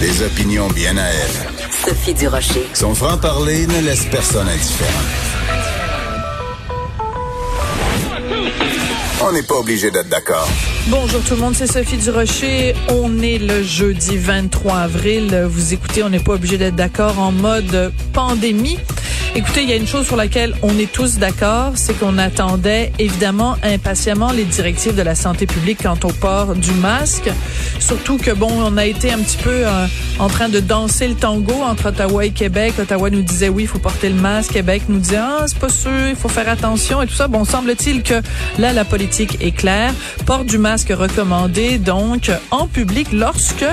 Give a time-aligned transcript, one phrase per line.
[0.00, 1.70] Des opinions bien à elle.
[1.70, 2.66] Sophie Durocher.
[2.74, 5.23] Son franc-parler ne laisse personne indifférent.
[9.26, 10.46] On n'est pas obligé d'être d'accord.
[10.88, 12.74] Bonjour tout le monde, c'est Sophie Durocher.
[12.90, 15.46] On est le jeudi 23 avril.
[15.48, 18.76] Vous écoutez, on n'est pas obligé d'être d'accord en mode pandémie.
[19.36, 22.92] Écoutez, il y a une chose sur laquelle on est tous d'accord, c'est qu'on attendait
[23.00, 27.28] évidemment impatiemment les directives de la santé publique quant au port du masque.
[27.80, 29.86] Surtout que bon, on a été un petit peu euh,
[30.20, 32.74] en train de danser le tango entre Ottawa et Québec.
[32.78, 34.52] Ottawa nous disait oui, il faut porter le masque.
[34.52, 37.26] Québec nous disait ah, c'est pas sûr, il faut faire attention et tout ça.
[37.26, 38.22] Bon, semble-t-il que
[38.58, 39.94] là, la politique est claire.
[40.26, 43.64] Port du masque recommandé donc en public lorsque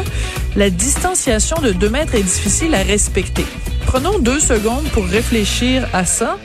[0.56, 3.46] la distanciation de deux mètres est difficile à respecter.
[3.88, 6.38] Prenons deux secondes pour réfléchir à ça.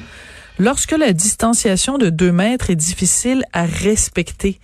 [0.59, 4.59] Lorsque la distanciation de deux mètres est difficile à respecter,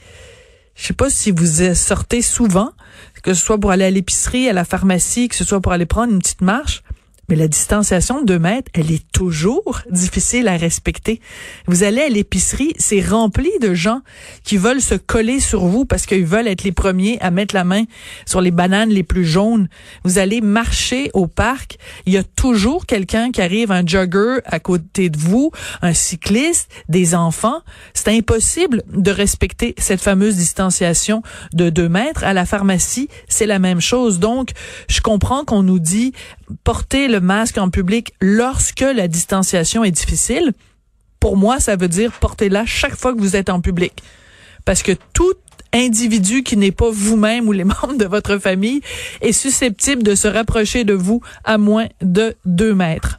[0.75, 2.71] je sais pas si vous sortez souvent,
[3.23, 5.87] que ce soit pour aller à l'épicerie, à la pharmacie, que ce soit pour aller
[5.87, 6.83] prendre une petite marche.
[7.29, 11.21] Mais la distanciation de deux mètres, elle est toujours difficile à respecter.
[11.67, 14.01] Vous allez à l'épicerie, c'est rempli de gens
[14.43, 17.65] qui veulent se coller sur vous parce qu'ils veulent être les premiers à mettre la
[17.65, 17.85] main
[18.27, 19.69] sur les bananes les plus jaunes.
[20.05, 24.59] Vous allez marcher au parc, il y a toujours quelqu'un qui arrive, un jogger à
[24.59, 27.61] côté de vous, un cycliste, des enfants.
[27.95, 32.25] C'est impossible de respecter cette fameuse distanciation de deux mètres.
[32.25, 34.19] À la pharmacie, c'est la même chose.
[34.19, 34.51] Donc,
[34.89, 36.13] je comprends qu'on nous dit
[36.65, 40.53] porter le masque en public lorsque la distanciation est difficile,
[41.21, 44.03] pour moi, ça veut dire portez-la chaque fois que vous êtes en public.
[44.65, 45.35] Parce que tout
[45.73, 48.81] individu qui n'est pas vous-même ou les membres de votre famille
[49.21, 53.19] est susceptible de se rapprocher de vous à moins de deux mètres.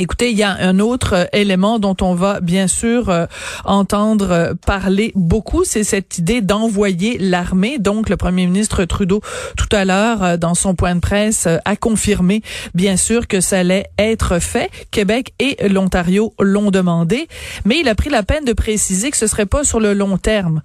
[0.00, 3.26] Écoutez, il y a un autre euh, élément dont on va bien sûr euh,
[3.64, 7.80] entendre euh, parler beaucoup, c'est cette idée d'envoyer l'armée.
[7.80, 9.20] Donc, le premier ministre Trudeau,
[9.56, 12.42] tout à l'heure, dans son point de presse, a confirmé,
[12.74, 14.70] bien sûr, que ça allait être fait.
[14.92, 17.26] Québec et l'Ontario l'ont demandé,
[17.64, 20.16] mais il a pris la peine de préciser que ce serait pas sur le long
[20.16, 20.62] terme.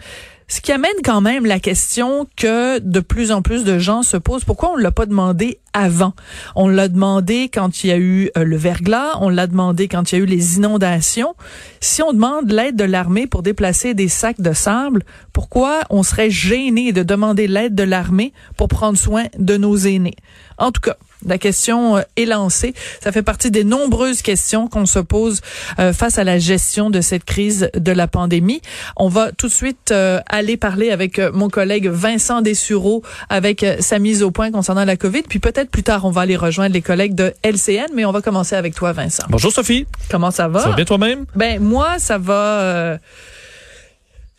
[0.48, 4.18] Ce qui amène quand même la question que de plus en plus de gens se
[4.18, 4.44] posent.
[4.44, 6.14] Pourquoi on l'a pas demandé avant?
[6.56, 10.12] On l'a demandé quand il y a eu euh, le verglas, on l'a demandé quand
[10.12, 11.36] il y a eu les inondations.
[11.80, 16.30] Si on demande l'aide de l'armée pour déplacer des sacs de sable, pourquoi on serait
[16.30, 20.16] gêné de demander l'aide de l'armée pour prendre soin de nos aînés?
[20.58, 22.74] En tout cas, la question euh, est lancée.
[23.02, 25.42] Ça fait partie des nombreuses questions qu'on se pose
[25.80, 28.62] euh, face à la gestion de cette crise de la pandémie.
[28.98, 34.00] On va tout de suite euh, aller parler avec mon collègue Vincent Dessureau avec sa
[34.00, 35.24] mise au point concernant la COVID.
[35.24, 38.22] Puis peut-être plus tard, on va aller rejoindre les collègues de LCN, mais on va
[38.22, 39.24] commencer avec toi, Vincent.
[39.30, 39.86] Bonjour Sophie.
[40.10, 40.62] Comment ça va?
[40.62, 41.26] Ça va bien toi-même?
[41.36, 42.98] Ben moi, ça va.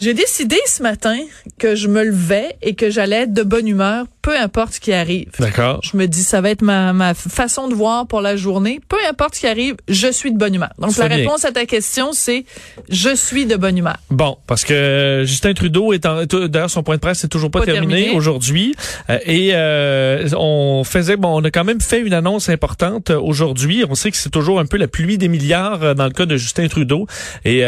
[0.01, 1.17] J'ai décidé ce matin
[1.59, 4.95] que je me levais et que j'allais être de bonne humeur peu importe ce qui
[4.95, 5.29] arrive.
[5.39, 5.81] D'accord.
[5.83, 8.81] Je me dis, ça va être ma, ma façon de voir pour la journée.
[8.89, 10.71] Peu importe ce qui arrive, je suis de bonne humeur.
[10.79, 12.47] Donc, la réponse à ta question, c'est
[12.89, 13.99] je suis de bonne humeur.
[14.09, 17.67] Bon, parce que Justin Trudeau est en, d'ailleurs, son point de presse n'est toujours pas,
[17.67, 18.75] terminé, aujourd'hui.
[19.11, 23.85] Euh, et euh, on faisait, bon, on a quand même fait une annonce importante aujourd'hui.
[23.91, 26.25] On sait que c'est toujours un peu la pluie des milliards euh, dans le cas
[26.25, 27.07] de Justin Trudeau.
[27.45, 27.63] Et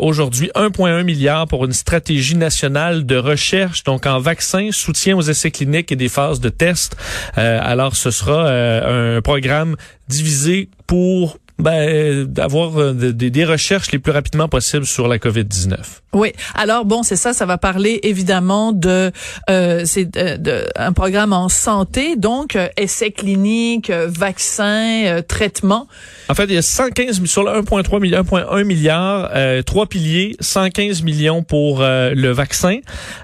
[0.00, 5.52] aujourd'hui, 1,1 milliard pour une stratégie nationale de recherche, donc en vaccins, soutien aux essais
[5.52, 6.96] cliniques et des phases de test.
[7.38, 9.76] Euh, alors, ce sera euh, un programme
[10.08, 15.76] divisé pour ben, d'avoir euh, des recherches les plus rapidement possibles sur la COVID-19.
[16.12, 16.32] Oui.
[16.54, 19.12] Alors bon, c'est ça, ça va parler évidemment de
[19.48, 25.86] euh, c'est de, un programme en santé, donc euh, essais cliniques, euh, vaccins, euh, traitements.
[26.28, 29.30] En fait, il y a 115 sur le 1.3 milliard, 1.1 milliard,
[29.64, 32.78] trois piliers, 115 millions pour le vaccin.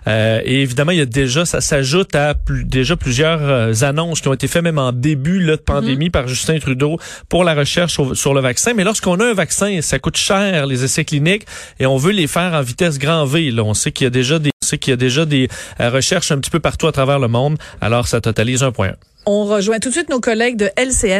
[0.07, 4.33] et évidemment, il y a déjà ça s'ajoute à plus, déjà plusieurs annonces qui ont
[4.33, 6.11] été faites même en début là, de pandémie mm-hmm.
[6.11, 6.99] par Justin Trudeau
[7.29, 8.75] pour la recherche sur, le vaccin.
[8.75, 11.47] Mais lorsqu'on a un vaccin, ça coûte cher les essais cliniques
[11.78, 13.51] et on veut les faire en vitesse grand V.
[13.51, 13.63] Là.
[13.63, 15.49] On sait qu'il y a déjà des, on sait qu'il y a déjà des
[15.81, 17.59] euh, recherches un petit peu partout à travers le monde.
[17.81, 18.95] Alors, ça totalise 1,1.
[19.28, 21.15] On rejoint tout de suite nos collègues de LCN.